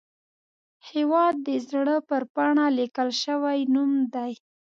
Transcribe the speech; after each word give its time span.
هیواد 0.89 1.35
د 1.47 1.49
زړه 1.69 1.95
پر 2.09 2.23
پاڼه 2.33 2.65
لیکل 2.79 3.09
شوی 3.23 3.59
نوم 3.73 3.91
دی 4.13 4.31